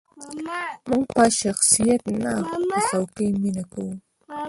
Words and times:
موږ 0.89 1.03
په 1.15 1.23
شخصیت 1.41 2.01
نه، 2.23 2.33
په 2.69 2.77
څوکې 2.89 3.27
مینه 3.41 3.63
کوو. 3.71 3.93